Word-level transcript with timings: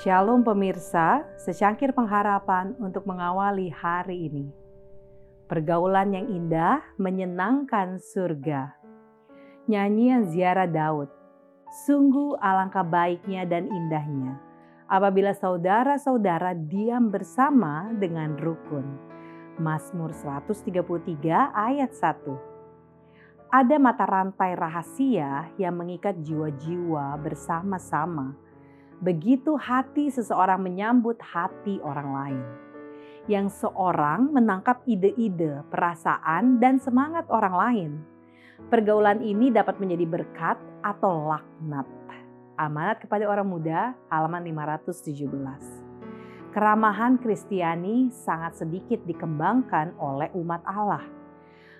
Shalom 0.00 0.40
pemirsa, 0.40 1.28
secangkir 1.36 1.92
pengharapan 1.92 2.72
untuk 2.80 3.04
mengawali 3.04 3.68
hari 3.68 4.32
ini. 4.32 4.48
Pergaulan 5.44 6.16
yang 6.16 6.24
indah 6.24 6.80
menyenangkan 6.96 8.00
surga. 8.00 8.80
Nyanyian 9.68 10.24
ziarah 10.24 10.64
Daud. 10.64 11.12
Sungguh 11.84 12.32
alangkah 12.40 12.80
baiknya 12.80 13.44
dan 13.44 13.68
indahnya 13.68 14.40
apabila 14.88 15.36
saudara-saudara 15.36 16.56
diam 16.56 17.12
bersama 17.12 17.92
dengan 17.92 18.40
rukun. 18.40 18.96
Mazmur 19.60 20.16
133 20.16 20.80
ayat 21.52 21.92
1 21.92 23.52
ada 23.52 23.76
mata 23.76 24.08
rantai 24.08 24.56
rahasia 24.56 25.52
yang 25.60 25.76
mengikat 25.76 26.16
jiwa-jiwa 26.24 27.20
bersama-sama. 27.20 28.48
Begitu 29.00 29.56
hati 29.56 30.12
seseorang 30.12 30.60
menyambut 30.60 31.16
hati 31.24 31.80
orang 31.80 32.08
lain. 32.12 32.44
Yang 33.28 33.64
seorang 33.64 34.32
menangkap 34.32 34.84
ide-ide, 34.84 35.64
perasaan, 35.72 36.60
dan 36.60 36.76
semangat 36.76 37.24
orang 37.32 37.54
lain. 37.56 37.90
Pergaulan 38.68 39.24
ini 39.24 39.48
dapat 39.48 39.80
menjadi 39.80 40.04
berkat 40.04 40.58
atau 40.84 41.28
laknat. 41.32 41.88
Amanat 42.60 43.00
kepada 43.00 43.24
orang 43.24 43.48
muda, 43.48 43.96
halaman 44.12 44.44
517. 44.44 45.24
Keramahan 46.52 47.16
Kristiani 47.16 48.12
sangat 48.12 48.60
sedikit 48.60 49.00
dikembangkan 49.08 49.96
oleh 49.96 50.28
umat 50.36 50.60
Allah 50.68 51.20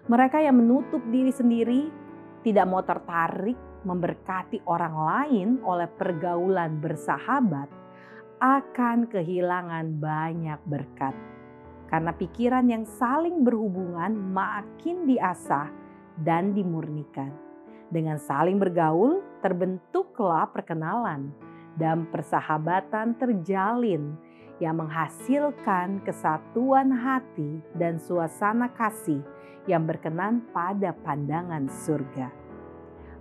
mereka 0.08 0.40
yang 0.40 0.56
menutup 0.56 1.02
diri 1.12 1.30
sendiri 1.30 1.92
tidak 2.40 2.66
mau 2.68 2.80
tertarik 2.80 3.56
memberkati 3.84 4.64
orang 4.68 4.94
lain 4.96 5.48
oleh 5.64 5.88
pergaulan 5.88 6.80
bersahabat 6.80 7.68
akan 8.40 9.08
kehilangan 9.08 10.00
banyak 10.00 10.60
berkat. 10.64 11.12
Karena 11.92 12.14
pikiran 12.14 12.64
yang 12.70 12.84
saling 12.86 13.42
berhubungan 13.44 14.14
makin 14.14 15.04
diasah 15.04 15.68
dan 16.22 16.56
dimurnikan. 16.56 17.34
Dengan 17.90 18.16
saling 18.16 18.56
bergaul 18.56 19.20
terbentuklah 19.42 20.46
perkenalan 20.54 21.34
dan 21.74 22.06
persahabatan 22.08 23.18
terjalin 23.18 24.14
yang 24.60 24.76
menghasilkan 24.76 26.04
kesatuan 26.04 26.92
hati 26.92 27.64
dan 27.74 27.96
suasana 27.96 28.68
kasih 28.76 29.24
yang 29.64 29.88
berkenan 29.88 30.44
pada 30.52 30.92
pandangan 31.00 31.64
surga. 31.66 32.28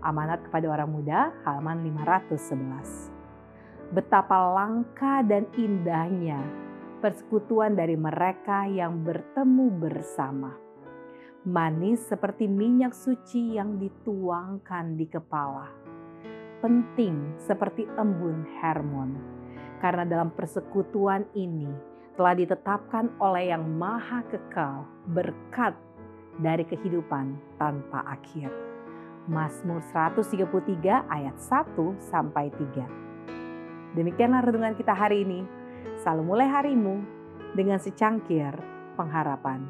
Amanat 0.04 0.44
kepada 0.48 0.67
orang 0.72 0.92
muda 0.92 1.32
halaman 1.48 1.84
511. 1.95 3.95
Betapa 3.95 4.38
langka 4.54 5.23
dan 5.26 5.48
indahnya 5.56 6.40
persekutuan 7.00 7.80
dari 7.80 7.95
mereka 7.95 8.67
yang 8.67 9.02
bertemu 9.02 9.67
bersama. 9.80 10.52
Manis 11.48 12.04
seperti 12.04 12.52
minyak 12.52 12.92
suci 12.92 13.56
yang 13.56 13.80
dituangkan 13.80 15.00
di 15.00 15.08
kepala. 15.08 15.72
Penting 16.60 17.40
seperti 17.40 17.88
embun 17.95 18.44
Hermon. 18.60 19.29
Karena 19.80 20.04
dalam 20.04 20.32
persekutuan 20.36 21.24
ini 21.36 21.68
telah 22.20 22.36
ditetapkan 22.36 23.16
oleh 23.24 23.56
yang 23.56 23.64
maha 23.64 24.20
kekal 24.28 24.84
berkat 25.16 25.72
dari 26.40 26.68
kehidupan 26.68 27.36
tanpa 27.56 28.04
akhir. 28.04 28.52
Mazmur 29.32 29.80
133 29.96 31.08
ayat 31.08 31.36
1 31.40 31.76
sampai 32.00 32.52
3. 32.52 33.96
Demikianlah 33.96 34.44
renungan 34.44 34.76
kita 34.76 34.92
hari 34.92 35.23
ini. 35.23 35.48
Selalu 36.04 36.23
mulai 36.28 36.48
harimu 36.52 37.00
dengan 37.56 37.80
secangkir 37.80 38.52
pengharapan. 39.00 39.64